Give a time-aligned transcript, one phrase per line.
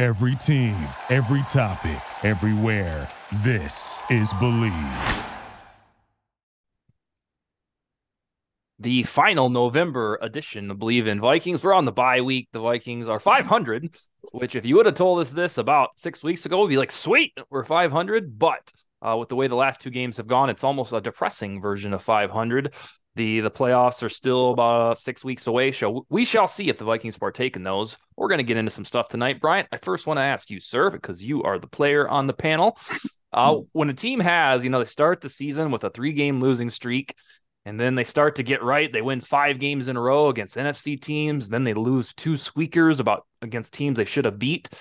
[0.00, 3.06] Every team, every topic, everywhere.
[3.44, 5.26] This is Bleav.
[8.78, 11.62] The final November edition of Bleav in Vikings.
[11.62, 12.48] We're on the bye week.
[12.52, 13.94] The Vikings are 500,
[14.32, 16.92] which if you would have told us this about six weeks ago, we'd be like,
[16.92, 18.38] sweet, we're 500.
[18.38, 18.72] But
[19.02, 21.92] uh, with the way the last two games have gone, it's almost a depressing version
[21.92, 22.72] of 500.
[23.16, 26.84] The the playoffs are still about six weeks away, so we shall see if the
[26.84, 27.96] Vikings partake in those.
[28.16, 29.68] We're going to get into some stuff tonight, Bryant.
[29.72, 32.78] I first want to ask you, sir, because you are the player on the panel.
[33.32, 36.40] Uh, when a team has, you know, they start the season with a three game
[36.40, 37.14] losing streak,
[37.64, 38.92] and then they start to get right.
[38.92, 41.48] They win five games in a row against NFC teams.
[41.48, 44.68] Then they lose two squeakers about against teams they should have beat.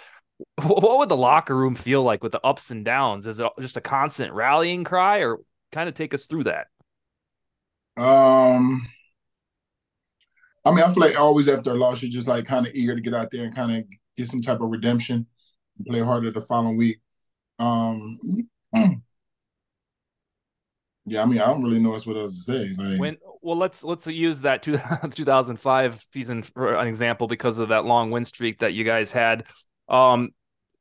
[0.63, 3.27] What would the locker room feel like with the ups and downs?
[3.27, 5.39] Is it just a constant rallying cry, or
[5.71, 6.67] kind of take us through that?
[7.99, 8.87] Um,
[10.63, 12.95] I mean, I feel like always after a loss, you're just like kind of eager
[12.95, 13.83] to get out there and kind of
[14.15, 15.27] get some type of redemption,
[15.77, 16.99] and play harder the following week.
[17.59, 18.17] Um,
[21.05, 22.73] yeah, I mean, I don't really know what else to say.
[22.77, 24.79] Like, when well, let's let's use that two,
[25.11, 29.45] 2005 season for an example because of that long win streak that you guys had.
[29.89, 30.29] Um,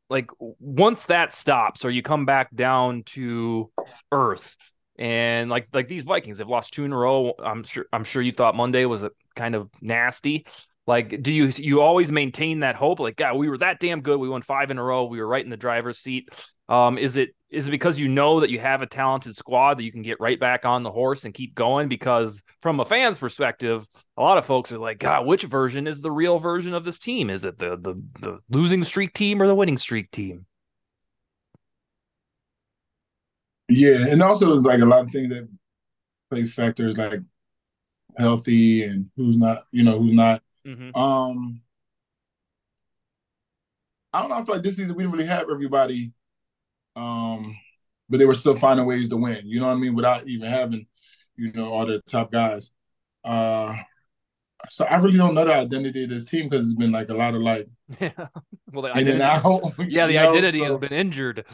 [0.08, 3.70] like once that stops, or you come back down to
[4.12, 4.56] earth
[4.98, 7.32] and like like these Vikings have lost two in a row.
[7.38, 9.04] I'm sure I'm sure you thought Monday was
[9.36, 10.46] kind of nasty.
[10.88, 12.98] Like, do you you always maintain that hope?
[12.98, 14.18] Like, God, we were that damn good.
[14.18, 15.04] We won five in a row.
[15.04, 16.30] We were right in the driver's seat.
[16.68, 19.84] Um, is it is it because you know that you have a talented squad that
[19.84, 21.88] you can get right back on the horse and keep going?
[21.88, 23.86] Because from a fan's perspective,
[24.16, 26.98] a lot of folks are like, God, which version is the real version of this
[26.98, 27.30] team?
[27.30, 30.46] Is it the the the losing streak team or the winning streak team?
[33.68, 35.48] Yeah, and also like a lot of things that
[36.30, 37.20] play factors like
[38.16, 40.42] healthy and who's not, you know, who's not.
[40.66, 40.96] Mm-hmm.
[40.98, 41.60] Um
[44.12, 44.36] I don't know.
[44.36, 46.12] I feel like this season we didn't really have everybody,
[46.96, 47.54] um,
[48.08, 49.42] but they were still finding ways to win.
[49.44, 49.94] You know what I mean?
[49.94, 50.86] Without even having,
[51.36, 52.72] you know, all the top guys.
[53.22, 53.76] Uh,
[54.70, 57.14] so I really don't know the identity of this team because it's been like a
[57.14, 57.68] lot of like,
[58.00, 58.10] yeah.
[58.72, 59.18] well, the identity,
[59.88, 60.64] yeah, the know, identity so.
[60.64, 61.44] has been injured.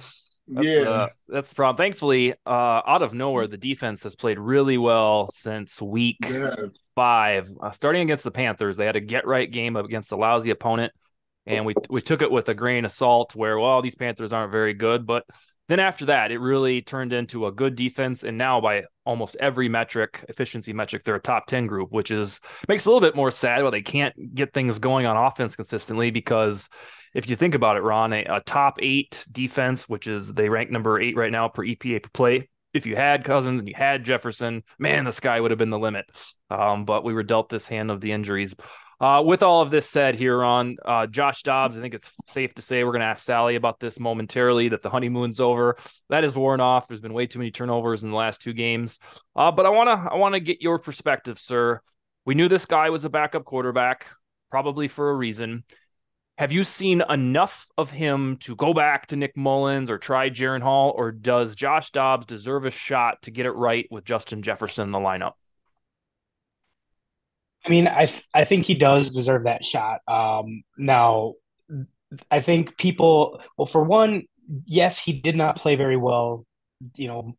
[0.47, 1.77] That's, yeah, uh, that's the problem.
[1.77, 6.55] Thankfully, uh, out of nowhere, the defense has played really well since week yeah.
[6.95, 7.49] five.
[7.63, 10.93] Uh, starting against the Panthers, they had a get right game against a lousy opponent,
[11.47, 13.35] and we we took it with a grain of salt.
[13.35, 15.25] Where well, these Panthers aren't very good, but
[15.69, 19.71] then after that, it really turned into a good defense, and now by almost every
[19.71, 22.39] metric, efficiency metric, they're a top ten group, which is
[22.69, 23.63] makes it a little bit more sad.
[23.63, 26.69] But they can't get things going on offense consistently because
[27.15, 30.71] if you think about it, Raun, a, a, top eight defense, which is they rank
[30.71, 32.49] number eight right now per EPA per play.
[32.73, 35.79] If you had Cousins and you had Jefferson, man, the sky would have been the
[35.79, 36.07] limit.
[36.51, 38.55] Um, but we were dealt this hand of the injuries.
[39.01, 42.55] Uh, with all of this said, here on uh, Josh Dobbs, I think it's safe
[42.55, 44.69] to say we're going to ask Sally about this momentarily.
[44.69, 45.77] That the honeymoon's over.
[46.11, 46.89] That is worn off.
[46.89, 48.99] There's been way too many turnovers in the last two games.
[49.37, 51.81] Uh, but I want to I want to get your perspective, sir.
[52.25, 54.07] We knew this guy was a backup quarterback,
[54.51, 55.65] probably for a reason.
[56.37, 60.63] Have you seen enough of him to go back to Nick Mullens or try Jaren
[60.63, 64.85] Hall, or does Josh Dobbs deserve a shot to get it right with Justin Jefferson
[64.85, 65.35] in the lineup?
[67.65, 70.01] I mean, I I think he does deserve that shot.
[70.09, 71.35] Um, now,
[72.31, 73.41] I think people.
[73.57, 74.25] Well, for one,
[74.67, 76.45] yes, he did not play very well.
[76.97, 77.37] You know,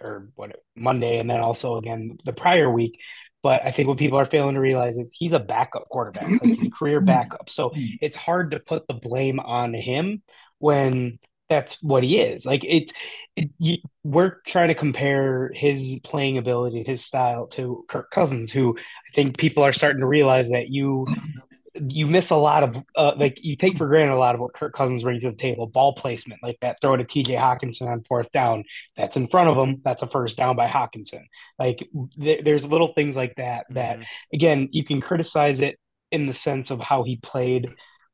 [0.00, 3.00] or what Monday, and then also again the prior week.
[3.42, 6.42] But I think what people are failing to realize is he's a backup quarterback, like
[6.42, 7.48] he's a career backup.
[7.48, 7.96] So mm-hmm.
[8.00, 10.22] it's hard to put the blame on him
[10.58, 11.18] when
[11.48, 12.46] that's what he is.
[12.46, 12.92] Like it's,
[13.36, 18.76] it, you, we're trying to compare his playing ability, his style to Kirk Cousins, who
[18.78, 21.06] I think people are starting to realize that you
[21.88, 24.54] you miss a lot of uh, like you take for granted a lot of what
[24.54, 25.66] Kirk Cousins brings to the table.
[25.66, 27.34] Ball placement, like that throw to T.J.
[27.34, 28.64] Hockenson on fourth down,
[28.96, 29.80] that's in front of him.
[29.84, 31.24] That's a first down by Hockenson.
[31.58, 31.88] Like
[32.20, 34.34] th- there's little things like that that mm-hmm.
[34.34, 35.78] again you can criticize it
[36.10, 37.68] in the sense of how he played,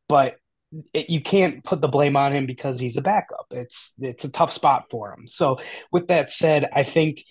[0.09, 0.37] but
[0.93, 3.47] it, you can't put the blame on him because he's a backup.
[3.51, 5.27] It's it's a tough spot for him.
[5.27, 5.59] So
[5.93, 7.23] with that said, I think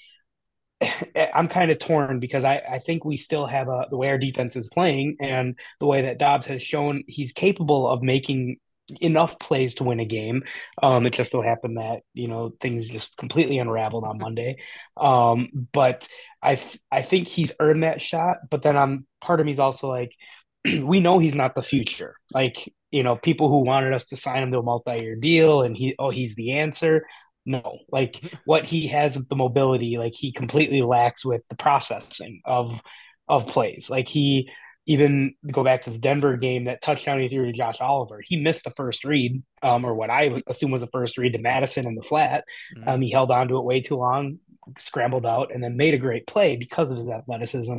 [1.34, 4.18] I'm kind of torn because I, I think we still have a the way our
[4.18, 8.58] defense is playing and the way that Dobbs has shown he's capable of making
[9.02, 10.44] enough plays to win a game.
[10.82, 14.58] Um, it just so happened that you know things just completely unraveled on Monday.
[14.98, 16.08] Um, but
[16.42, 16.62] I
[16.92, 18.38] I think he's earned that shot.
[18.50, 20.12] But then I'm part of me is also like,
[20.66, 22.16] we know he's not the future.
[22.34, 25.76] Like you know, people who wanted us to sign him to a multi-year deal, and
[25.76, 27.06] he oh he's the answer.
[27.46, 32.82] No, like what he has the mobility, like he completely lacks with the processing of
[33.28, 33.90] of plays.
[33.90, 34.50] Like he
[34.88, 38.38] even go back to the Denver game, that touchdown he threw to Josh Oliver, he
[38.38, 41.88] missed the first read, um, or what I assume was the first read to madison
[41.88, 42.46] in the flat.
[42.78, 42.90] Mm-hmm.
[42.90, 44.40] Um, he held on to it way too long,
[44.78, 47.78] scrambled out, and then made a great play because of his athleticism.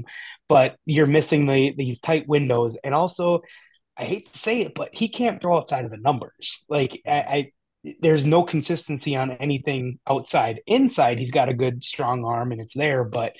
[0.48, 3.42] But you're missing the these tight windows, and also,
[3.96, 6.64] I hate to say it, but he can't throw outside of the numbers.
[6.68, 7.52] Like I, I
[8.00, 10.60] there's no consistency on anything outside.
[10.66, 13.36] Inside, he's got a good strong arm, and it's there, but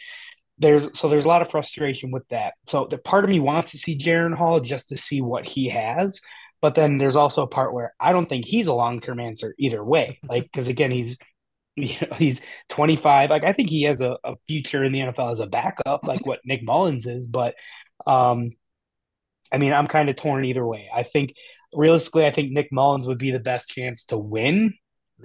[0.59, 2.55] there's so there's a lot of frustration with that.
[2.67, 5.69] So the part of me wants to see Jaren Hall just to see what he
[5.69, 6.21] has,
[6.63, 9.55] but then there's also a part where I don't think he's a long term answer
[9.59, 10.19] either way.
[10.29, 11.19] Like because again, he's
[11.77, 12.41] you know, he's
[12.71, 13.31] 25.
[13.31, 16.25] Like I think he has a, a future in the NFL as a backup, like
[16.27, 17.27] what Nick Mullens is.
[17.27, 17.55] But
[18.07, 18.53] um,
[19.53, 20.89] I mean, I'm kind of torn either way.
[20.95, 21.35] I think
[21.77, 24.75] realistically, I think Nick Mullens would be the best chance to win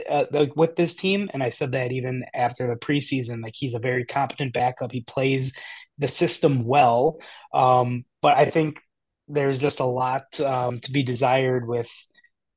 [0.09, 0.25] uh,
[0.55, 4.05] with this team, and I said that even after the preseason, like he's a very
[4.05, 4.91] competent backup.
[4.91, 5.53] He plays
[5.97, 7.19] the system well,
[7.53, 8.79] um, but I think
[9.27, 11.89] there's just a lot um, to be desired with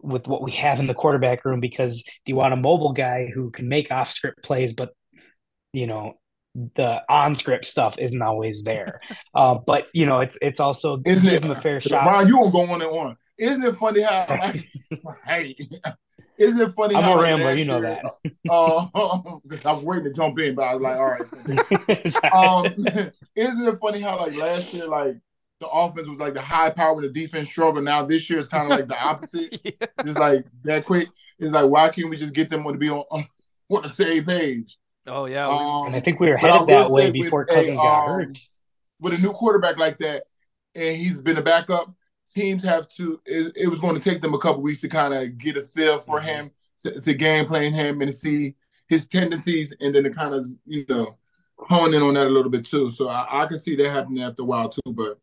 [0.01, 1.61] with what we have in the quarterback room.
[1.61, 4.91] Because do you want a mobile guy who can make off script plays, but
[5.73, 6.15] you know
[6.77, 9.01] the on script stuff isn't always there.
[9.35, 12.07] Uh, but you know, it's it's also isn't it a fair shot.
[12.07, 13.17] Raun, you won't go on and on.
[13.39, 14.25] Isn't it funny how
[15.27, 15.57] hey,
[16.39, 16.95] isn't it funny?
[16.97, 18.33] I'm a rambler, you know year, that.
[18.51, 18.87] Uh,
[19.65, 22.35] I was waiting to jump in, but I was like, all right.
[22.35, 22.75] um,
[23.35, 25.17] isn't it funny how like last year, like
[25.61, 27.81] the offense was like the high power and the defense struggle.
[27.81, 29.61] Now this year is kind of like the opposite.
[29.65, 29.87] yeah.
[30.01, 31.09] It's like that quick.
[31.39, 33.27] It's like why can't we just get them to be on, on,
[33.71, 34.77] on the same page?
[35.07, 38.05] Oh yeah, um, and I think we were headed that way before Cousins a, got
[38.05, 38.39] um, hurt.
[39.01, 40.25] With a new quarterback like that,
[40.75, 41.93] and he's been a backup,
[42.33, 43.21] teams have to.
[43.27, 45.63] It, it was going to take them a couple weeks to kind of get a
[45.63, 46.29] feel for mm-hmm.
[46.29, 46.51] him,
[46.81, 48.55] to, to game plan him, and to see
[48.89, 51.17] his tendencies, and then to kind of you know
[51.59, 52.91] hone in on that a little bit too.
[52.91, 55.19] So I, I can see that happening after a while too, but.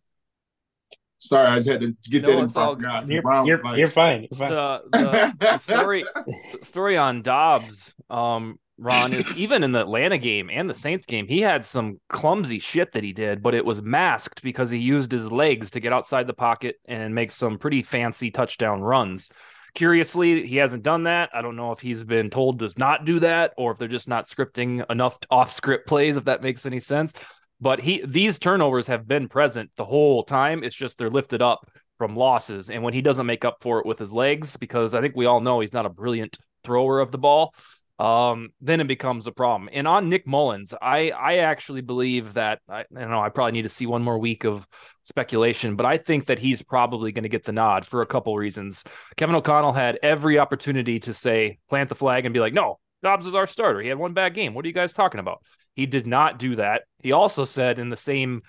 [1.23, 2.81] Sorry, I just had to get no, that in front.
[2.81, 3.45] You're, you're, like,
[3.77, 4.27] you're, fine.
[4.31, 4.49] You're fine.
[4.49, 6.03] The, the, the story,
[6.63, 11.27] story on Dobbs um, Raun, is even in the Atlanta game and the Saints game,
[11.27, 15.11] he had some clumsy shit that he did, but it was masked because he used
[15.11, 19.29] his legs to get outside the pocket and make some pretty fancy touchdown runs.
[19.73, 21.29] Curiously, he hasn't done that.
[21.33, 24.09] I don't know if he's been told to not do that or if they're just
[24.09, 27.13] not scripting enough off script plays, if that makes any sense.
[27.61, 30.63] But he these turnovers have been present the whole time.
[30.63, 31.69] It's just they're lifted up
[31.99, 32.69] from losses.
[32.69, 35.27] And when he doesn't make up for it with his legs, because I think we
[35.27, 37.53] all know he's not a brilliant thrower of the ball,
[38.01, 39.69] um, then it becomes a problem.
[39.71, 43.51] And on Nick Mullens, I I actually believe that I, I don't know I probably
[43.51, 44.67] need to see one more week of
[45.03, 48.35] speculation, but I think that he's probably going to get the nod for a couple
[48.35, 48.83] reasons.
[49.17, 53.27] Kevin O'Connell had every opportunity to say plant the flag and be like, no, Dobbs
[53.27, 53.81] is our starter.
[53.81, 54.55] He had one bad game.
[54.55, 55.43] What are you guys talking about?
[55.75, 56.83] He did not do that.
[57.03, 58.41] He also said in the same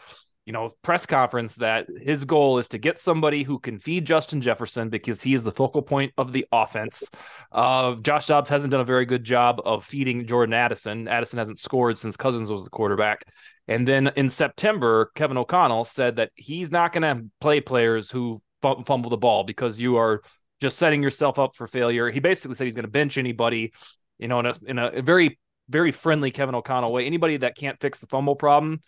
[0.44, 4.41] you know, press conference that his goal is to get somebody who can feed Justin
[4.41, 7.09] Jefferson because he is the focal point of the offense.
[7.53, 11.06] Uh, Josh Dobbs hasn't done a very good job of feeding Jordan Addison.
[11.06, 13.25] Addison hasn't scored since Cousins was the quarterback.
[13.69, 18.43] And then in September, Kevin O'Connell said that he's not going to play players who
[18.63, 20.22] fumble the ball because you are
[20.61, 22.11] just setting yourself up for failure.
[22.11, 23.72] He basically said he's going to bench anybody,
[24.19, 27.05] you know, in a, in a very, very friendly Kevin O'Connell way.
[27.05, 28.82] Anybody that can't fix the fumble problem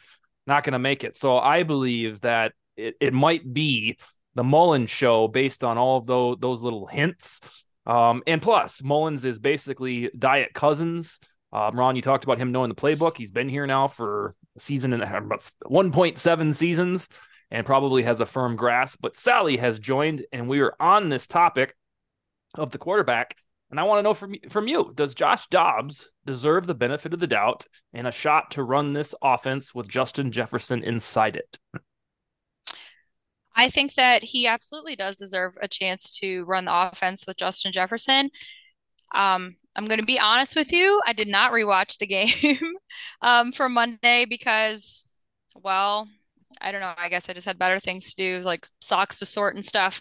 [0.47, 1.17] not going to make it.
[1.17, 3.99] So I believe that it, it might be
[4.35, 7.41] the Mullens show based on all of those, those little hints.
[7.87, 11.19] Um, and plus, Mullens is basically Diet Cousins.
[11.53, 13.17] Um, Raun, you talked about him knowing the playbook.
[13.17, 17.09] He's been here now for a season and about 1.7 seasons
[17.51, 18.99] and probably has a firm grasp.
[19.01, 21.77] But Sally has joined, and we are on this topic
[22.57, 23.37] of the quarterback.
[23.75, 27.19] And I want to know from from you: Does Josh Dobbs deserve the benefit of
[27.19, 31.59] the doubt and a shot to run this offense with Justin Jefferson inside it?
[33.57, 37.73] I think that he absolutely does deserve a chance to run the offense with Justin
[37.73, 38.31] Jefferson.
[39.13, 41.03] Um, I'm going to be honest with you.
[41.05, 42.07] I did not rewatch the
[42.61, 42.77] game
[43.23, 45.05] um, from Monday because,
[45.57, 46.07] well,
[46.61, 46.95] I don't know.
[46.97, 50.01] I guess I just had better things to do, like socks to sort and stuff.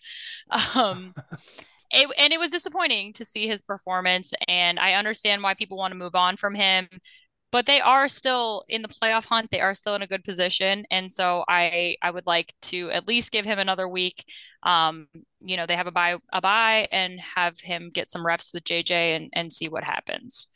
[0.75, 1.15] Um,
[1.93, 4.33] it, and it was disappointing to see his performance.
[4.47, 6.87] And I understand why people want to move on from him.
[7.51, 9.51] but they are still in the playoff hunt.
[9.51, 13.07] They are still in a good position, and so I I would like to at
[13.07, 14.25] least give him another week.
[14.63, 15.07] Um,
[15.39, 18.63] you know, they have a bye a bye and have him get some reps with
[18.63, 20.47] JJ and and see what happens.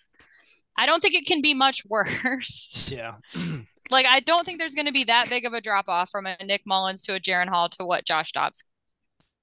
[0.78, 2.92] I don't think it can be much worse.
[2.92, 3.16] Yeah.
[3.92, 6.26] like I don't think there's going to be that big of a drop off from
[6.26, 8.64] a Nick Mullens to a Jaren Hall to what Josh Dobbs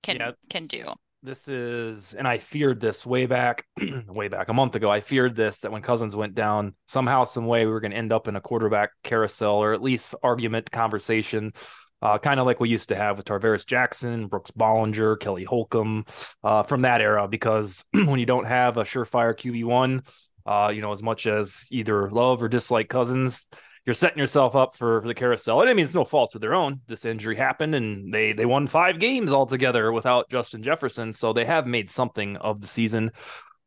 [0.03, 0.33] can yeah.
[0.51, 0.87] can do
[1.25, 3.65] this is and i feared this way back
[4.09, 7.47] way back a month ago i feared this that when cousins went down somehow some
[7.47, 10.71] way we were going to end up in a quarterback carousel or at least argument
[10.71, 11.53] conversation
[12.03, 16.05] uh, kind of like we used to have with Tarvaris Jackson, Brooks Bollinger, Kelly Holcomb
[16.43, 17.27] uh, from that era.
[17.27, 20.03] Because when you don't have a surefire QB one,
[20.45, 23.49] uh, you know, as much as either love or dislike Cousins,
[23.87, 25.61] you're setting yourself up for, for the carousel.
[25.61, 26.81] And I mean, it's no fault of their own.
[26.87, 31.13] This injury happened and they they won five games altogether without Justin Jefferson.
[31.13, 33.11] So they have made something of the season.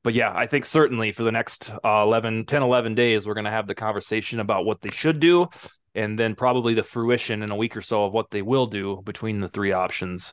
[0.04, 3.46] But yeah, I think certainly for the next uh, 11, 10, 11 days, we're going
[3.46, 5.48] to have the conversation about what they should do
[5.96, 9.02] and then probably the fruition in a week or so of what they will do
[9.04, 10.32] between the three options.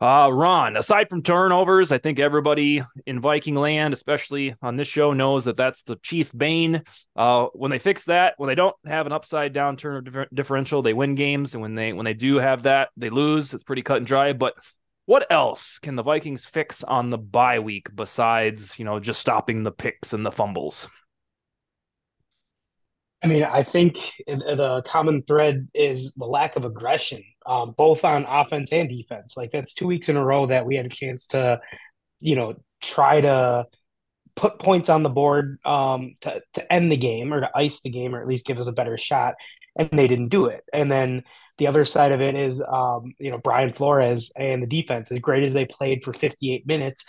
[0.00, 5.12] Uh, Raun, aside from turnovers, I think everybody in Viking land, especially on this show,
[5.12, 6.82] knows that that's the chief bane.
[7.16, 10.92] Uh, when they fix that, when they don't have an upside down turnover differential, they
[10.92, 13.54] win games, and when they when they do have that, they lose.
[13.54, 14.32] It's pretty cut and dry.
[14.32, 14.54] But
[15.06, 19.62] what else can the Vikings fix on the bye week besides you know just stopping
[19.62, 20.88] the picks and the fumbles?
[23.24, 28.26] I mean, I think the common thread is the lack of aggression, um, both on
[28.28, 29.34] offense and defense.
[29.34, 31.58] Like that's two weeks in a row that we had a chance to,
[32.20, 33.64] you know, try to
[34.36, 37.88] put points on the board um, to to end the game or to ice the
[37.88, 39.36] game or at least give us a better shot,
[39.74, 40.62] and they didn't do it.
[40.74, 41.24] And then
[41.56, 45.10] the other side of it is, um, you know, Brian Flores and the defense.
[45.10, 47.06] As great as they played for 58 minutes,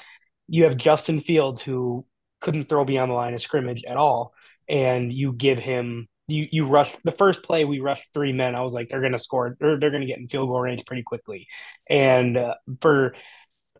[0.47, 2.05] you have Justin Fields who
[2.39, 4.33] couldn't throw beyond the line of scrimmage at all
[4.67, 8.61] and you give him you you rush the first play we rushed three men i
[8.61, 11.47] was like they're gonna score or they're gonna get in field goal range pretty quickly.
[11.89, 13.15] And uh, for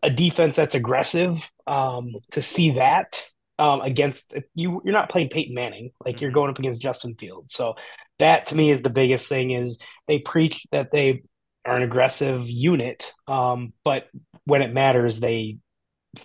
[0.02, 3.26] a defense that's aggressive um, to see that
[3.58, 6.34] um, against you you're not playing Peyton Manning like you're mm-hmm.
[6.34, 7.52] going up against Justin Fields.
[7.52, 7.74] So
[8.18, 11.22] that to me is the biggest thing is they preach that they
[11.64, 14.08] are an aggressive unit um, but
[14.44, 15.58] when it matters they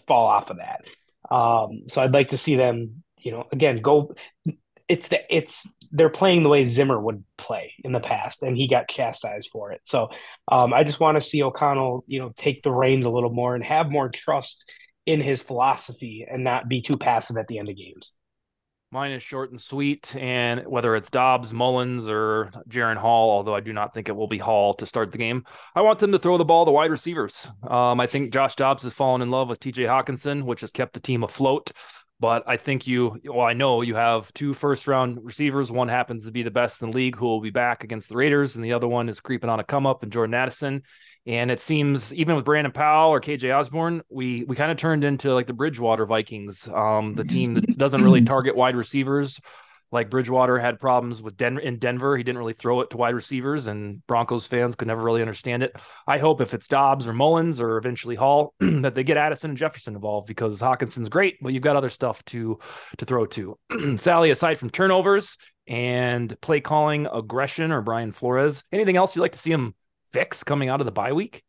[0.08, 0.86] fall off of that.
[1.34, 4.16] Um, so I'd like to see them you know, again, go.
[4.88, 8.68] It's the it's they're playing the way Zimmer would play in the past, and he
[8.68, 9.82] got chastised for it.
[9.84, 10.10] So
[10.52, 13.56] um, I just want to see O'Connell, you know, take the reins a little more
[13.56, 14.70] and have more trust
[15.06, 18.14] in his philosophy and not be too passive at the end of games.
[18.94, 23.62] Mine is short and sweet, and whether it's Dobbs, Mullens, or Jaren Hall, although I
[23.62, 26.20] do not think it will be Hall to start the game, I want them to
[26.20, 27.50] throw the ball to wide receivers.
[27.66, 30.92] Um, I think Josh Dobbs has fallen in love with TJ Hockenson, which has kept
[30.92, 31.72] the team afloat.
[32.22, 35.72] But I think you, well, I know you have two first round receivers.
[35.72, 38.16] One happens to be the best in the league who will be back against the
[38.16, 40.84] Raiders, and the other one is creeping on a come up in Jordan Addison.
[41.26, 45.04] And it seems even with Brandon Powell or KJ Osborn, we we kind of turned
[45.04, 49.42] into like the Bridgewater Vikings, um, the team that doesn't really target wide receivers
[49.92, 52.16] like Bridgewater had problems with Den- in Denver.
[52.16, 55.64] He didn't really throw it to wide receivers, and Broncos fans could never really understand
[55.64, 55.76] it.
[56.08, 59.58] I hope if it's Dobbs or Mullens or eventually Hall that they get Addison and
[59.58, 62.60] Jefferson involved because Hockenson's great, but you've got other stuff to
[62.98, 63.58] to throw to.
[63.96, 69.34] Sally, aside from turnovers and play calling, aggression, or Brian Flores, anything else you'd like
[69.34, 69.76] to see him
[70.08, 71.44] fix coming out of the bye week?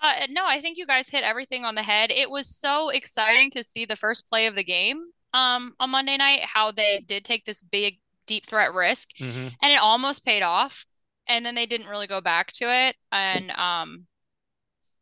[0.00, 2.12] Uh, no, I think you guys hit everything on the head.
[2.12, 6.16] It was so exciting to see the first play of the game um on Monday
[6.16, 9.48] night how they did take this big deep threat risk mm-hmm.
[9.62, 10.84] and it almost paid off
[11.26, 14.06] and then they didn't really go back to it and um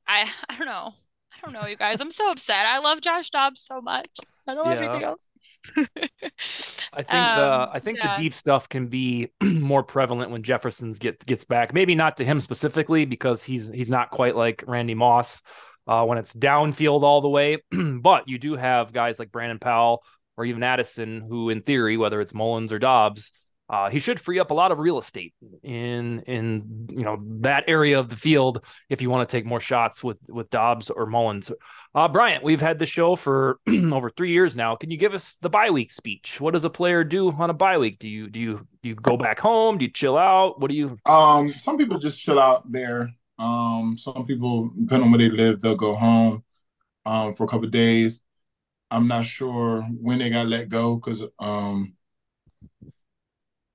[0.06, 0.90] I I don't know.
[1.32, 2.00] I don't know you guys.
[2.00, 2.64] I'm so upset.
[2.64, 4.08] I love Josh Dobbs so much.
[4.48, 4.72] I don't yeah.
[4.72, 5.28] everything else.
[6.92, 8.14] I think um, the I think yeah.
[8.14, 11.74] the deep stuff can be more prevalent when Jefferson's get gets back.
[11.74, 15.42] Maybe not to him specifically because he's he's not quite like Randy Moss
[15.86, 17.62] uh, when it's downfield all the way.
[17.70, 20.02] but you do have guys like Brandon Powell
[20.36, 23.32] or even Addison, who in theory, whether it's Mullens or Dobbs,
[23.68, 27.64] uh, he should free up a lot of real estate in in you know that
[27.66, 31.06] area of the field if you want to take more shots with with Dobbs or
[31.06, 31.50] Mullens.
[31.92, 34.76] Uh, Bryant, we've had the show for over three years now.
[34.76, 36.40] Can you give us the bye week speech?
[36.40, 37.98] What does a player do on a bye week?
[37.98, 39.78] Do you do you do you go back home?
[39.78, 40.60] Do you chill out?
[40.60, 40.96] What do you?
[41.04, 43.15] Um, some people just chill out there.
[43.38, 46.44] Um, some people, depending on where they live, they'll go home
[47.04, 48.22] um, for a couple days.
[48.90, 51.94] I'm not sure when they got let go because, um,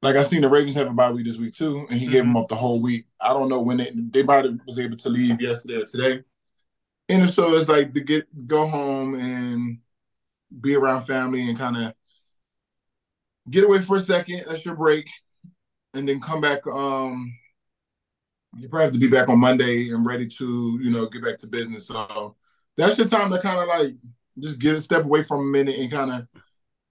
[0.02, 2.12] like I seen the Ravens have a bye week this week too, and he mm-hmm.
[2.12, 3.06] gave them off the whole week.
[3.20, 6.24] I don't know when they they probably was able to leave yesterday or today,
[7.10, 9.80] and so it's like to get go home and
[10.60, 11.94] be around family and kind of
[13.50, 14.46] get away for a second.
[14.48, 15.08] That's your break,
[15.94, 16.66] and then come back.
[16.66, 17.38] Um,
[18.58, 21.38] you probably have to be back on Monday and ready to, you know, get back
[21.40, 21.88] to business.
[21.88, 22.36] So
[22.78, 23.96] that's your time to kind of like
[24.40, 26.28] just get a step away from a minute and kind of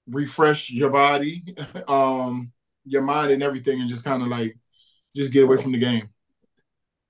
[0.08, 1.42] refresh your body,
[1.88, 2.52] um,
[2.84, 4.56] your mind, and everything, and just kind of like
[5.14, 6.08] just get away from the game.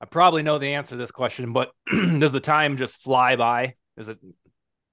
[0.01, 1.73] I probably know the answer to this question, but
[2.19, 3.75] does the time just fly by?
[3.97, 4.19] Is it?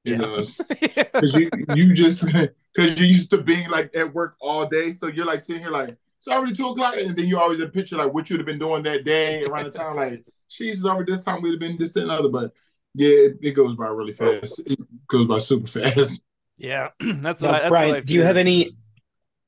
[0.03, 0.17] It yeah.
[0.17, 0.59] does.
[1.17, 2.25] Because you, you just
[2.75, 5.71] because you're used to being like at work all day, so you're like sitting here
[5.71, 8.45] like it's already two o'clock, and then you always a picture like what you'd have
[8.45, 9.95] been doing that day around the time.
[9.95, 12.51] Like, she's already this time we'd have been this and other, but
[12.93, 14.59] yeah, it, it, goes by really fast.
[14.65, 16.21] It goes by super fast.
[16.57, 17.51] Yeah, that's what.
[17.51, 18.75] Now, I, that's Brian, what I do you have any?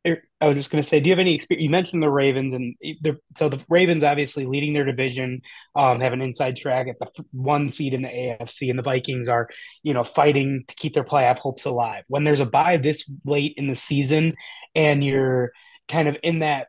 [0.08, 1.64] Er, I was just going to say, do you have any experience?
[1.64, 2.76] You mentioned the Ravens, and
[3.36, 5.42] so the Ravens obviously leading their division,
[5.76, 9.28] um, have an inside track at the one seed in the AFC, and the Vikings
[9.28, 9.50] are,
[9.84, 12.06] you know, fighting to keep their playoff hopes alive.
[12.08, 14.36] When there's a bye this late in the season,
[14.74, 15.52] and you're
[15.90, 16.68] kind of in that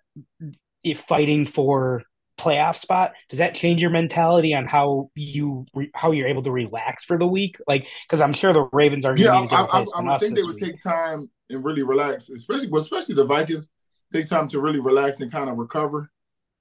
[0.96, 2.02] fighting for
[2.38, 7.04] playoff spot does that change your mentality on how you how you're able to relax
[7.04, 10.18] for the week like because i'm sure the ravens are yeah I, I, I, I
[10.18, 10.64] think they would week.
[10.64, 13.68] take time and really relax especially well, especially the vikings
[14.10, 16.10] take time to really relax and kind of recover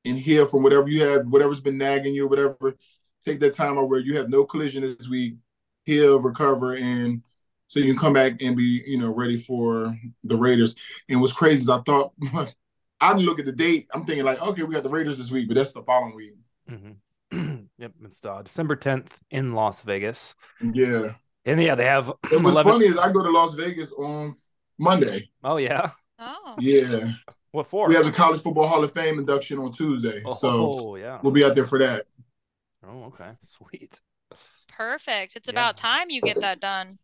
[0.03, 2.75] and heal from whatever you have whatever's been nagging you whatever
[3.23, 5.35] take that time where you have no collision this week
[5.85, 7.23] heal recover and
[7.69, 9.95] so you can come back and be you know ready for
[10.25, 10.75] the raiders
[11.07, 12.11] and what's crazy is i thought
[13.01, 13.87] I didn't look at the date.
[13.93, 16.33] I'm thinking like, okay, we got the Raiders this week, but that's the following week.
[16.69, 17.65] Mm-hmm.
[17.77, 20.35] yep, it's uh, December 10th in Las Vegas.
[20.61, 21.13] Yeah,
[21.45, 22.11] and yeah, they have.
[22.31, 22.71] And what's 11...
[22.71, 24.33] funny is I go to Las Vegas on
[24.77, 25.29] Monday.
[25.43, 25.91] Oh yeah.
[26.17, 26.55] Oh.
[26.59, 27.11] Yeah.
[27.51, 27.87] What for?
[27.87, 31.33] We have the College Football Hall of Fame induction on Tuesday, oh, so yeah, we'll
[31.33, 32.05] be out there for that.
[32.85, 33.99] Oh, okay, sweet.
[34.67, 35.35] Perfect.
[35.35, 35.51] It's yeah.
[35.51, 36.99] about time you get that done.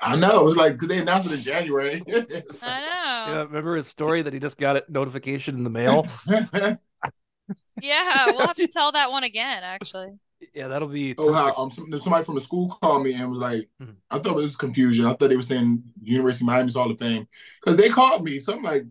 [0.00, 0.40] I know.
[0.40, 2.02] It was like because they announced it in January.
[2.08, 3.32] I know.
[3.32, 6.06] Yeah, remember his story that he just got a notification in the mail?
[7.80, 10.18] yeah, we'll have to tell that one again, actually.
[10.54, 11.14] Yeah, that'll be.
[11.18, 13.92] Oh, how um, somebody from the school called me and was like, mm-hmm.
[14.10, 15.06] I thought it was confusion.
[15.06, 17.28] I thought they were saying University of Miami's Hall of Fame
[17.60, 18.38] because they called me.
[18.38, 18.82] So I'm like,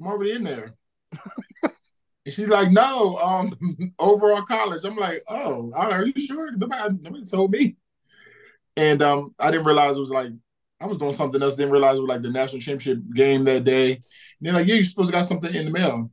[0.00, 0.72] I'm already in there.
[1.62, 1.72] and
[2.28, 3.54] she's like, No, um,
[3.98, 4.84] overall college.
[4.84, 6.52] I'm like, Oh, are you sure?
[6.52, 7.76] Nobody, nobody told me.
[8.76, 10.30] And um, I didn't realize it was like
[10.80, 11.56] I was doing something else.
[11.56, 13.92] Didn't realize it was like the national championship game that day.
[13.92, 14.02] And
[14.40, 16.10] they're like, "Yeah, you supposed to got something in the mail."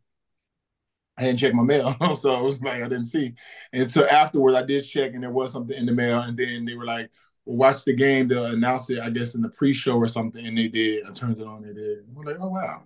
[1.18, 3.34] I didn't check my mail, so I was like I didn't see.
[3.72, 6.22] And so afterwards, I did check, and there was something in the mail.
[6.22, 7.10] And then they were like,
[7.46, 10.46] well, "Watch the game." They'll announce it, I guess, in the pre-show or something.
[10.46, 11.06] And they did.
[11.06, 11.62] I turned it on.
[11.62, 12.00] They did.
[12.16, 12.84] I'm like, "Oh wow."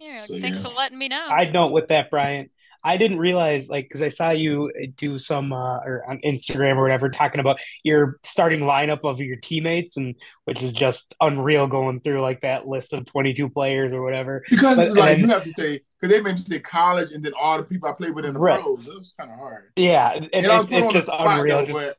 [0.00, 0.68] Yeah, so, thanks yeah.
[0.68, 1.26] for letting me know.
[1.26, 2.50] I note with that, Brian.
[2.84, 6.82] I didn't realize like because I saw you do some uh, or on Instagram or
[6.82, 12.00] whatever talking about your starting lineup of your teammates and which is just unreal going
[12.00, 14.44] through like that list of 22 players or whatever.
[14.50, 17.32] Because but, it's like then, you have to say because they mentioned college and then
[17.40, 18.62] all the people I played with in the right.
[18.62, 18.86] pros.
[18.86, 19.72] It was kind of hard.
[19.76, 21.64] Yeah, and, and it's, it's just unreal.
[21.64, 21.96] Though, just...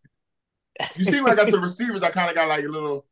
[0.96, 3.08] You see when I got to the receivers, I kind of got like a little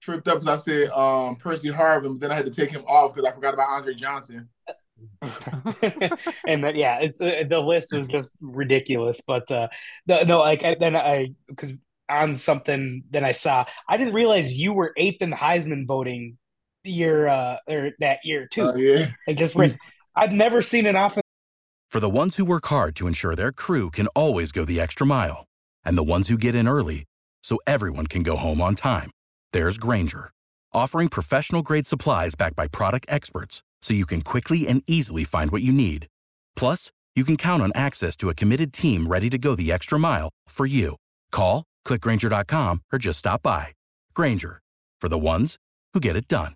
[0.00, 2.84] tripped up because I said um, Percy Harvin, but then I had to take him
[2.88, 4.48] off because I forgot about Andre Johnson.
[6.46, 9.20] and that yeah, it's uh, the list was just ridiculous.
[9.26, 9.68] But uh,
[10.06, 11.72] no, no, like I, then I because
[12.08, 16.38] on something that I saw, I didn't realize you were eighth in Heisman voting
[16.84, 18.62] year uh, or that year too.
[18.62, 19.56] Uh, yeah, like just
[20.14, 21.22] I've never seen an offense.
[21.90, 25.06] For the ones who work hard to ensure their crew can always go the extra
[25.06, 25.44] mile,
[25.84, 27.04] and the ones who get in early
[27.42, 29.10] so everyone can go home on time,
[29.52, 30.30] there's Grainger
[30.76, 35.50] offering professional grade supplies backed by product experts so you can quickly and easily find
[35.52, 36.08] what you need.
[36.56, 39.98] Plus, you can count on access to a committed team ready to go the extra
[39.98, 40.96] mile for you.
[41.30, 43.68] Call, clickgrainger.com, or just stop by.
[44.12, 44.60] Grainger,
[45.00, 45.56] for the ones
[45.94, 46.54] who get it done.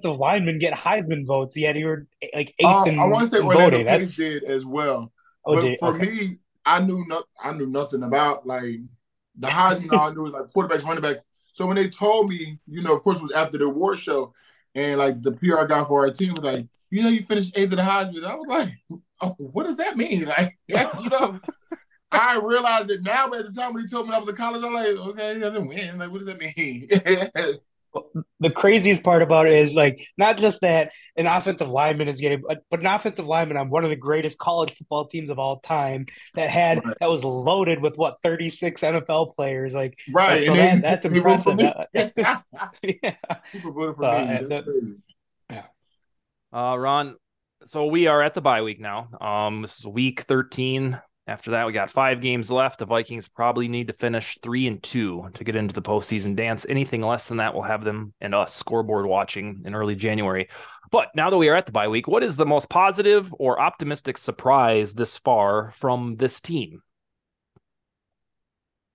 [0.00, 3.34] So linemen get Heisman votes, yet you were like eighth um, in I want to
[3.34, 5.10] say Orlando Pace did as well.
[5.44, 6.06] Oh, but did, for okay.
[6.06, 8.76] me, I knew not, I knew nothing about like
[9.38, 9.90] the Heisman.
[9.92, 11.22] all I knew was like quarterbacks, running backs.
[11.56, 14.34] So when they told me, you know, of course, it was after the award show,
[14.74, 17.72] and like the PR guy for our team was like, you know, you finished eighth
[17.72, 18.26] at the Heisman.
[18.26, 18.72] I was like,
[19.22, 20.26] oh, what does that mean?
[20.36, 21.40] Like, you know,
[22.12, 24.36] I realized it now, but at the time when he told me I was in
[24.36, 25.96] college, I'm like, okay, I didn't win.
[25.96, 26.88] Like, what does that mean?
[28.40, 32.42] The craziest part about it is like not just that an offensive lineman is getting,
[32.46, 35.60] but, but an offensive lineman on one of the greatest college football teams of all
[35.60, 36.96] time that had right.
[37.00, 39.74] that was loaded with what thirty six NFL players.
[39.74, 41.58] Like right, so that, that's impressive.
[41.58, 42.38] yeah,
[43.52, 44.48] people for so, me.
[44.48, 44.92] That.
[45.50, 45.64] Yeah,
[46.52, 47.16] uh, Raun.
[47.64, 49.08] So we are at the bye week now.
[49.20, 52.78] Um, this is week thirteen After that, we got five games left.
[52.78, 56.64] The Vikings probably need to finish three and two to get into the postseason dance.
[56.68, 60.48] Anything less than that will have them and us scoreboard watching in early January.
[60.92, 63.60] But now that we are at the bye week, what is the most positive or
[63.60, 66.80] optimistic surprise this far from this team?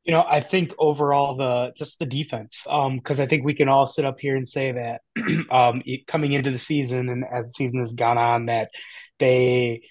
[0.05, 3.67] You know, I think overall the just the defense, because um, I think we can
[3.67, 5.01] all sit up here and say that
[5.51, 8.71] um, coming into the season and as the season has gone on, that
[9.19, 9.81] they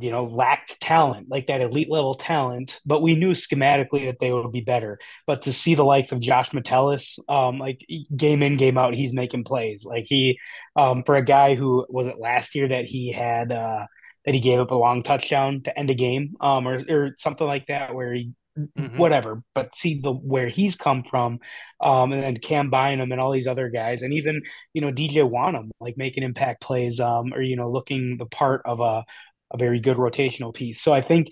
[0.00, 4.32] you know lacked talent like that elite level talent but we knew schematically that they
[4.32, 7.84] would be better but to see the likes of josh metellus um like
[8.16, 10.38] game in game out he's making plays like he
[10.76, 13.84] um for a guy who was it last year that he had uh
[14.24, 17.46] that he gave up a long touchdown to end a game um or, or something
[17.46, 18.98] like that where he Mm-hmm.
[18.98, 19.42] whatever.
[19.54, 21.38] But see the where he's come from,
[21.80, 24.40] um, and then Cam Bynum and all these other guys, and even
[24.72, 28.62] you know DJ Wonnum like making impact plays, um, or you know looking the part
[28.64, 29.04] of a
[29.50, 30.80] a very good rotational piece.
[30.80, 31.30] So I think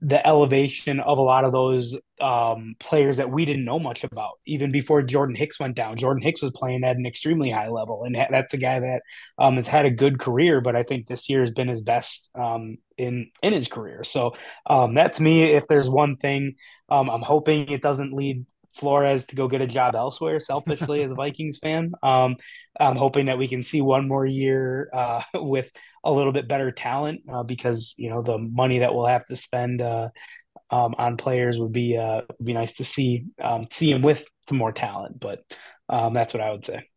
[0.00, 4.38] the elevation of a lot of those um, players that we didn't know much about,
[4.46, 5.96] even before Jordan Hicks went down.
[5.96, 9.00] Jordan Hicks was playing at an extremely high level, and that's a guy that
[9.38, 10.60] um, has had a good career.
[10.60, 14.04] But I think this year has been his best um, in in his career.
[14.04, 14.36] So
[14.66, 15.44] um, that's me.
[15.44, 16.56] If there's one thing,
[16.90, 20.40] um, I'm hoping it doesn't lead Flores to go get a job elsewhere.
[20.40, 22.36] Selfishly, as a Vikings fan, um,
[22.78, 25.70] I'm hoping that we can see one more year uh, with
[26.04, 29.36] a little bit better talent uh, because you know the money that we'll have to
[29.36, 30.08] spend uh,
[30.70, 34.24] um, on players would be uh, would be nice to see um, see him with
[34.48, 35.20] some more talent.
[35.20, 35.40] But
[35.88, 36.88] um, that's what I would say.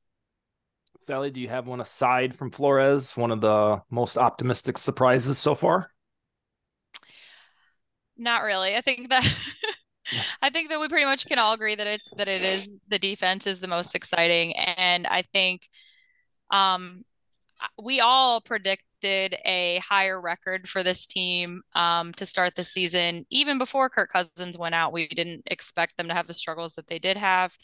[0.99, 3.17] Sally, do you have one aside from Flores?
[3.17, 5.89] One of the most optimistic surprises so far?
[8.15, 8.75] Not really.
[8.75, 9.23] I think that
[10.41, 12.99] I think that we pretty much can all agree that it's that it is the
[12.99, 15.69] defense is the most exciting, and I think
[16.51, 17.03] um,
[17.81, 23.25] we all predicted a higher record for this team um, to start the season.
[23.29, 26.87] Even before Kirk Cousins went out, we didn't expect them to have the struggles that
[26.87, 27.55] they did have,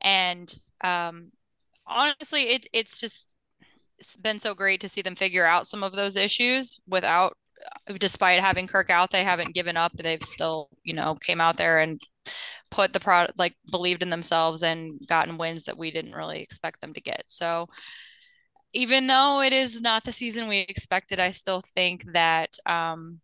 [0.00, 1.32] and um,
[1.86, 3.34] honestly, it, it's just
[3.98, 7.36] it's been so great to see them figure out some of those issues without
[7.98, 9.92] despite having Kirk out, they haven't given up.
[9.96, 12.00] They've still, you know, came out there and
[12.70, 16.80] put the product like believed in themselves and gotten wins that we didn't really expect
[16.80, 17.24] them to get.
[17.26, 17.68] So
[18.72, 23.20] even though it is not the season we expected, I still think that um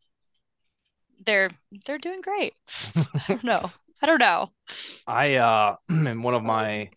[1.24, 1.48] they're
[1.84, 2.54] they're doing great.
[3.14, 3.70] I don't know.
[4.02, 4.50] I don't know.
[5.06, 6.90] I uh in one of my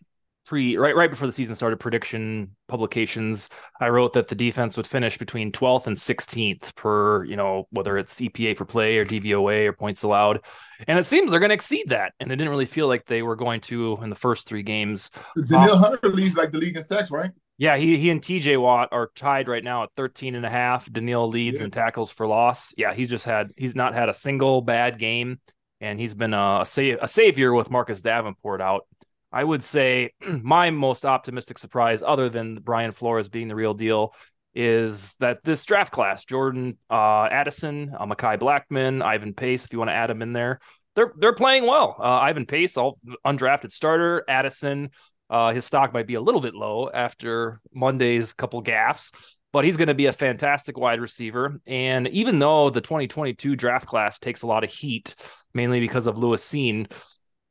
[0.50, 3.48] pre right right before the season started prediction publications
[3.80, 7.96] i wrote that the defense would finish between 12th and 16th per you know whether
[7.96, 10.44] it's epa per play or dvoa or points allowed.
[10.86, 12.12] And it seems they're going to exceed that.
[12.20, 15.10] And it didn't really feel like they were going to in the first three games.
[15.48, 17.30] Danielle um, hunter leads like the league in sacks right?
[17.58, 20.90] Yeah he, he and tj watt are tied right now at 13 and a half.
[20.90, 21.66] Danielle leads yeah.
[21.66, 22.72] in tackles for loss.
[22.76, 25.40] Yeah he's just had he's not had a single bad game.
[25.82, 28.86] And he's been a, a savior with marcus davenport out
[29.32, 30.12] I would say
[30.42, 34.14] my most optimistic surprise, other than Brian Flores being the real deal,
[34.54, 39.78] is that this draft class, Jordan uh, Addison, uh, Mekhi Blackmon, Ivan Pace, if you
[39.78, 40.60] want to add him in there,
[40.96, 41.96] they're they're playing well.
[41.98, 44.24] Uh, Ivan Pace, all undrafted starter.
[44.28, 44.90] Addison,
[45.28, 49.12] uh, his stock might be a little bit low after Monday's couple gaffes,
[49.52, 51.60] but he's going to be a fantastic wide receiver.
[51.66, 55.14] And even though the 2022 draft class takes a lot of heat,
[55.54, 56.90] mainly because of Lewis Cine,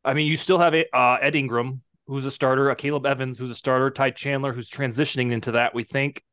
[0.04, 3.56] I mean, you still have uh, Ed Ingram, who's a starter, Akayleb Evans, who's a
[3.56, 5.76] starter, Ty Chandler, who's transitioning into that.
[5.76, 6.24] We think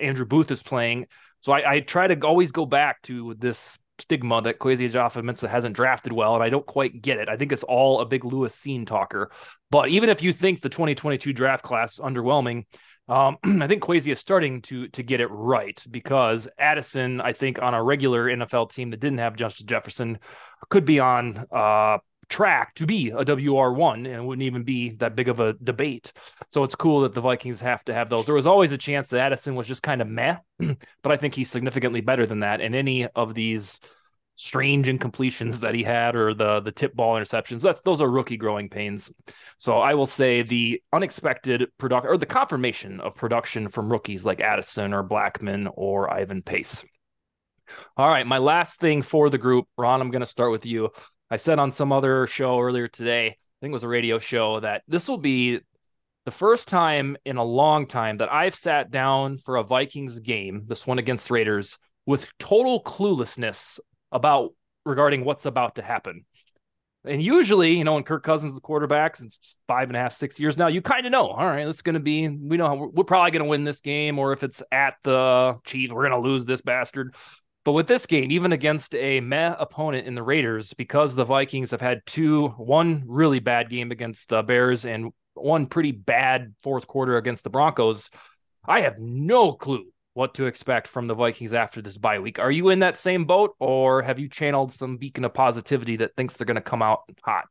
[0.00, 1.06] Andrew Booth is playing.
[1.40, 5.76] So I, I, try to always go back to this stigma that Kwesi Adofo-Mensah hasn't
[5.76, 7.28] drafted well, and I don't quite get it.
[7.28, 9.30] I think it's all a big Lewis Cine talker.
[9.70, 12.64] But even if you think the 2022 draft class is underwhelming,
[13.08, 17.60] um, I think Kwesi is starting to to get it right because Addison, I think,
[17.60, 20.18] on a regular NFL team that didn't have Justin Jefferson,
[20.68, 21.98] could be on uh,
[22.30, 26.12] track to be a WR1 and wouldn't even be that big of a debate.
[26.50, 28.24] So it's cool that the Vikings have to have those.
[28.24, 31.34] There was always a chance that Addison was just kind of meh, but I think
[31.34, 32.60] he's significantly better than that.
[32.60, 33.80] And any of these
[34.36, 38.38] strange incompletions that he had or the the tip ball interceptions that's those are rookie
[38.38, 39.12] growing pains
[39.58, 44.40] so i will say the unexpected production or the confirmation of production from rookies like
[44.40, 46.86] addison or blackmon or ivan pace
[47.98, 50.88] all right my last thing for the group ron i'm going to start with you
[51.30, 54.60] I said on some other show earlier today, I think it was a radio show,
[54.60, 55.60] that this will be
[56.24, 60.64] the first time in a long time that I've sat down for a Vikings game,
[60.66, 63.78] this one against Raiders, with total cluelessness
[64.10, 66.24] about regarding what's about to happen.
[67.04, 70.38] And usually, you know, when Kirk Cousins is quarterback since five and a half, six
[70.38, 72.88] years now, you kind of know, all right, it's going to be, we know we're,
[72.88, 76.22] we're probably going to win this game, or if it's at the Chiefs, we're going
[76.22, 77.14] to lose this bastard.
[77.64, 81.72] But with this game, even against a meh opponent in the Raiders, because the Vikings
[81.72, 86.86] have had two, one really bad game against the Bears and one pretty bad fourth
[86.86, 88.08] quarter against the Broncos,
[88.66, 92.38] I have no clue what to expect from the Vikings after this bye week.
[92.38, 96.16] Are you in that same boat, or have you channeled some beacon of positivity that
[96.16, 97.44] thinks they're going to come out hot?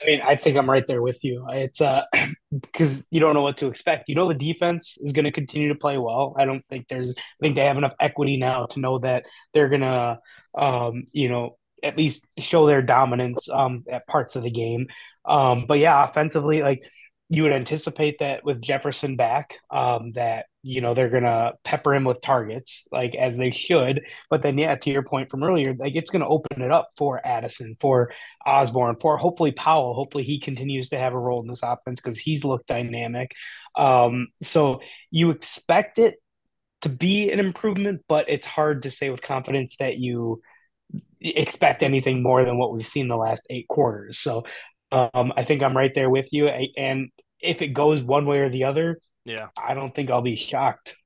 [0.00, 1.46] I mean, I think I'm right there with you.
[1.50, 2.04] It's uh
[2.52, 4.08] because you don't know what to expect.
[4.08, 6.34] You know the defense is going to continue to play well.
[6.38, 9.68] I don't think there's I think they have enough equity now to know that they're
[9.68, 10.18] going to
[10.56, 14.88] um you know at least show their dominance um at parts of the game.
[15.24, 16.82] Um but yeah, offensively like
[17.28, 22.04] you would anticipate that with Jefferson back, um, that you know they're gonna pepper him
[22.04, 24.02] with targets like as they should.
[24.28, 27.24] But then, yeah, to your point from earlier, like it's gonna open it up for
[27.24, 28.12] Addison, for
[28.44, 29.94] Osborn, for hopefully Powell.
[29.94, 33.32] Hopefully he continues to have a role in this offense because he's looked dynamic.
[33.76, 36.16] Um, so you expect it
[36.82, 40.42] to be an improvement, but it's hard to say with confidence that you
[41.20, 44.18] expect anything more than what we've seen the last eight quarters.
[44.18, 44.44] So
[44.92, 46.48] um, I think I'm right there with you.
[46.48, 50.36] And if it goes one way or the other, yeah, I don't think I'll be
[50.36, 50.96] shocked.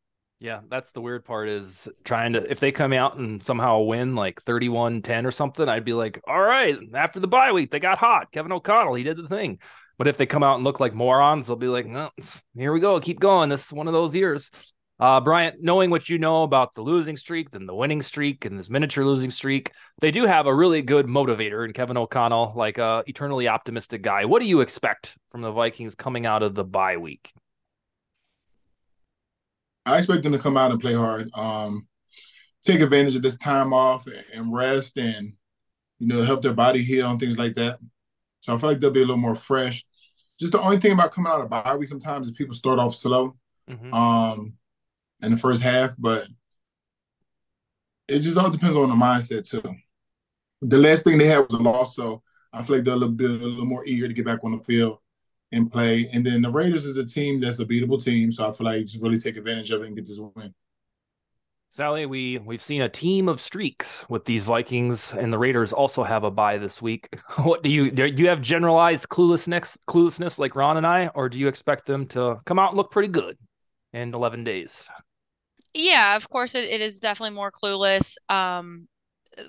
[0.41, 4.15] Yeah, that's the weird part is trying to if they come out and somehow win
[4.15, 7.99] like 31-10 or something, I'd be like, "All right, after the bye week, they got
[7.99, 8.31] hot.
[8.33, 9.59] Kevin O'Connell, he did the thing."
[9.99, 12.11] But if they come out and look like morons, they'll be like, "No,
[12.55, 13.01] here we go.
[13.01, 13.49] Keep going.
[13.49, 14.51] This is one of those years."
[14.99, 18.59] Uh, Bryant, knowing what you know about the losing streak, then the winning streak, and
[18.59, 22.77] this miniature losing streak, they do have a really good motivator in Kevin O'Connell, like
[22.77, 24.27] a eternally optimistic guy.
[24.27, 27.33] What do you expect from the Vikings coming out of the bye week?
[29.87, 31.87] I expect them to come out and play hard, um,
[32.63, 35.33] take advantage of this time off and rest, and
[35.99, 37.79] you know help their body heal and things like that.
[38.41, 39.85] So I feel like they'll be a little more fresh.
[40.39, 42.95] Just the only thing about coming out of bye week sometimes is people start off
[42.95, 43.37] slow.
[43.69, 43.95] Mm-hmm.
[43.95, 44.55] Um,
[45.23, 46.27] in the first half, but
[48.09, 49.63] it just all depends on the mindset too.
[50.63, 53.15] The last thing they had was a loss, so I feel like they're a little
[53.15, 54.99] bit a little more eager to get back on the field
[55.53, 56.09] and play.
[56.13, 58.87] And then the Raiders is a team that's a beatable team, so I feel like
[58.87, 60.55] just really take advantage of it and get this win.
[61.73, 66.03] Sally, we we've seen a team of streaks with these Vikings, and the Raiders also
[66.03, 67.09] have a bye this week.
[67.37, 68.07] What do you do?
[68.07, 72.41] You have generalized cluelessness, cluelessness like Raun and I, or do you expect them to
[72.45, 73.39] come out and look pretty good
[73.93, 74.89] in eleven days?
[75.73, 78.17] Yeah, of course it, it is definitely more clueless.
[78.29, 78.89] Um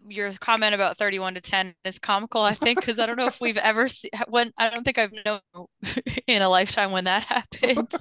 [0.08, 3.42] your comment about 31 to 10 is comical, I think, because I don't know if
[3.42, 5.40] we've ever seen when I don't think I've known
[6.28, 7.24] in a lifetime when that
[7.62, 7.92] happened.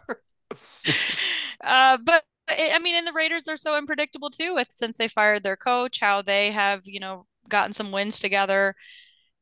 [1.62, 5.42] uh, but I mean, and the Raiders are so unpredictable too, with since they fired
[5.44, 8.74] their coach, how they have, you know, gotten some wins together.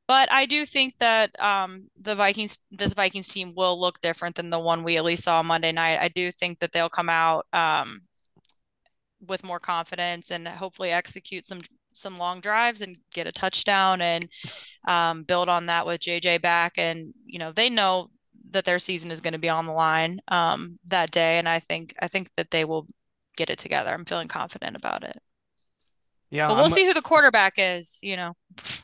[0.07, 4.49] But I do think that um, the Vikings, this Vikings team will look different than
[4.49, 5.99] the one we at least saw Monday night.
[6.01, 8.01] I do think that they'll come out um,
[9.27, 11.61] with more confidence and hopefully execute some
[11.99, 14.29] some long drives and get a touchdown and
[14.87, 16.79] um, build on that with JJ back.
[16.79, 18.09] And you know they know
[18.51, 21.59] that their season is going to be on the line um, that day, and I
[21.59, 22.87] think I think that they will
[23.37, 23.91] get it together.
[23.91, 25.21] I'm feeling confident about it.
[26.31, 27.99] Yeah, but we'll I'm, see who the quarterback is.
[28.03, 28.33] You know.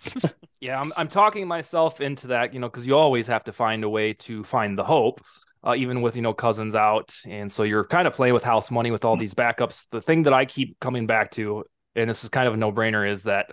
[0.60, 2.54] yeah, I'm I'm talking myself into that.
[2.54, 5.20] You know, because you always have to find a way to find the hope
[5.66, 8.70] uh, even with you know Cousins out, and so you're kind of playing with house
[8.70, 9.86] money with all these backups.
[9.90, 11.64] The thing that I keep coming back to,
[11.96, 13.50] and this is kind of a no brainer, is that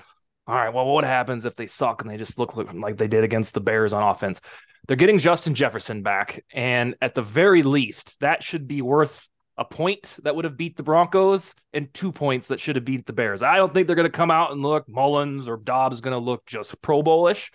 [0.48, 3.24] all right, well, what happens if they suck and they just look like they did
[3.24, 4.42] against the Bears on offense?
[4.88, 9.28] They're getting Justin Jefferson back, and at the very least, that should be worth
[9.58, 13.06] a point that would have beat the Broncos and two points that should have beat
[13.06, 13.44] the Bears.
[13.44, 16.24] I don't think they're going to come out and look Mullens or Dobbs going to
[16.24, 17.52] look just Pro Bowlish,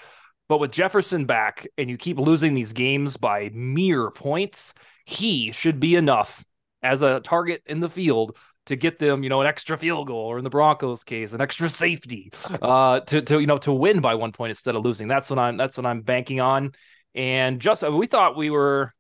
[0.48, 4.72] but with Jefferson back and you keep losing these games by mere points,
[5.04, 6.44] he should be enough
[6.82, 8.36] as a target in the field
[8.66, 11.40] to get them, you know, an extra field goal, or in the Broncos case, an
[11.40, 12.30] extra safety,
[12.62, 15.08] uh, to to you know to win by one point instead of losing.
[15.08, 16.72] That's what I'm that's what I'm banking on.
[17.14, 18.92] And just we thought we were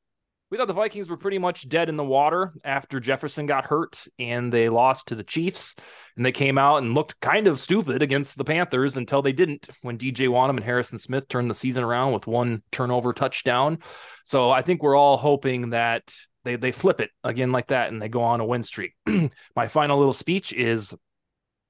[0.50, 4.06] we thought the Vikings were pretty much dead in the water after Jefferson got hurt
[4.18, 5.74] and they lost to the Chiefs.
[6.16, 9.68] And they came out and looked kind of stupid against the Panthers until they didn't
[9.82, 13.78] when DJ Wonnum and Harrison Smith turned the season around with one turnover touchdown.
[14.24, 16.14] So I think we're all hoping that
[16.46, 18.94] they, they flip it again like that and they go on a win streak.
[19.56, 20.94] My final little speech is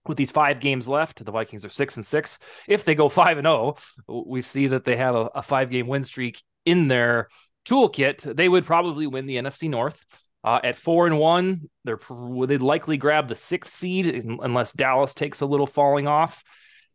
[0.07, 2.39] with these five games left, the Vikings are six and six.
[2.69, 3.77] If they go five and zero,
[4.09, 7.29] oh, we see that they have a, a five game win streak in their
[7.67, 10.05] toolkit, they would probably win the NFC North.
[10.45, 11.99] Uh, at four and one, they're
[12.47, 16.45] they'd likely grab the sixth seed unless Dallas takes a little falling off,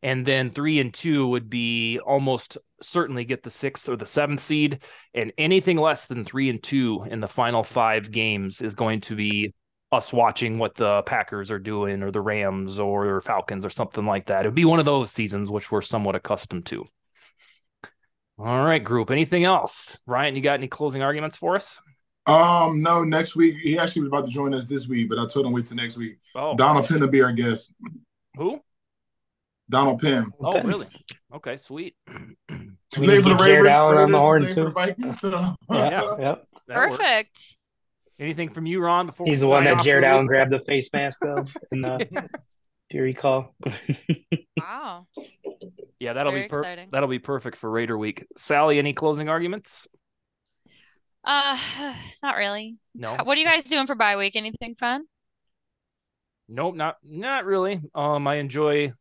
[0.04, 4.40] and then three and two would be almost certainly get the sixth or the seventh
[4.40, 4.80] seed,
[5.14, 9.16] and anything less than three and two in the final five games is going to
[9.16, 9.54] be
[9.92, 14.26] us watching what the Packers are doing or the Rams or Falcons or something like
[14.26, 14.46] that.
[14.46, 16.86] It would be one of those seasons which we're somewhat accustomed to.
[18.38, 19.12] All right, group.
[19.12, 20.00] Anything else?
[20.08, 21.80] Ryan, you got any closing arguments for us?
[22.26, 23.56] Um, no, next week.
[23.62, 25.78] He actually was about to join us this week, but I told him wait till
[25.78, 26.18] next week.
[26.36, 26.56] Oh.
[26.56, 27.76] Donald Penn be our guest.
[28.38, 28.62] Who?
[29.72, 30.32] Donald Penn.
[30.42, 30.68] Oh, okay.
[30.68, 30.88] really?
[31.34, 31.96] Okay, sweet.
[32.98, 34.74] We need to get Jared Allen on the horn too.
[35.70, 36.48] yeah, yep.
[36.68, 37.00] Perfect.
[37.00, 37.58] Works.
[38.20, 39.08] Anything from you, Raun?
[39.08, 42.30] Before he's the one that Jared Allen grabbed the face mask of in the
[42.92, 43.56] Fury call.
[44.60, 45.08] wow.
[46.00, 48.26] Yeah, that'll Very be per- that'll be perfect for Raider Week.
[48.38, 49.88] Sally, any closing arguments?
[51.24, 51.58] Uh,
[52.24, 52.76] not really.
[52.94, 53.16] No.
[53.24, 54.36] What are you guys doing for bye week?
[54.36, 55.06] Anything fun?
[56.50, 57.82] Nope, not not really.
[57.96, 58.92] Um, I enjoy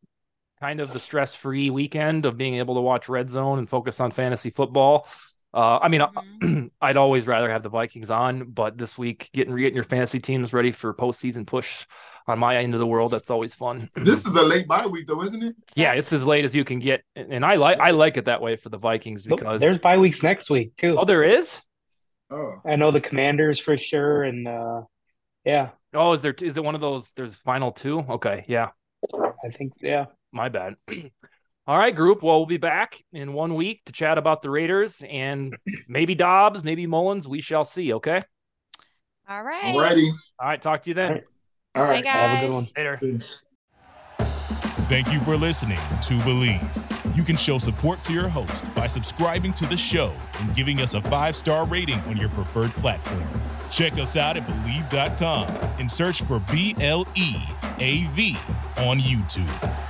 [0.60, 4.10] kind of the stress-free weekend of being able to watch Red Zone and focus on
[4.10, 5.06] fantasy football.
[5.52, 6.66] Uh, I mean, mm-hmm.
[6.80, 10.52] I'd always rather have the Vikings on, but this week getting getting your fantasy teams
[10.52, 11.86] ready for postseason push
[12.26, 13.90] on my end of the world, that's always fun.
[13.96, 15.56] This is a late bye week, though, isn't it?
[15.74, 18.40] Yeah, it's as late as you can get, and I like I like it that
[18.40, 20.96] way for the Vikings because there's bye weeks next week too.
[20.98, 21.60] Oh, there is.
[22.30, 24.82] Oh, I know the Commanders for sure, and uh,
[25.44, 25.70] yeah.
[25.92, 26.34] Oh, is there?
[26.40, 27.12] Is it one of those?
[27.16, 27.98] There's final two.
[28.08, 28.68] Okay, yeah.
[29.44, 30.06] I think yeah.
[30.32, 30.76] My bad.
[31.66, 32.22] All right, group.
[32.22, 35.56] Well, we'll be back in one week to chat about the Raiders and
[35.88, 37.28] maybe Dobbs, maybe Mullens.
[37.28, 37.92] We shall see.
[37.94, 38.24] Okay.
[39.28, 39.74] All right.
[39.74, 40.08] Alrighty.
[40.40, 40.60] All right.
[40.60, 41.22] Talk to you then.
[41.76, 42.02] All right.
[42.04, 42.30] Bye, guys.
[42.30, 42.64] Have a good one.
[42.76, 43.18] Later.
[44.88, 47.16] Thank you for listening to Bleav.
[47.16, 50.94] You can show support to your host by subscribing to the show and giving us
[50.94, 53.22] a five star rating on your preferred platform.
[53.70, 55.46] Check us out at Bleav.com
[55.78, 57.36] and search for B L E
[57.78, 58.36] A V
[58.78, 59.89] on YouTube.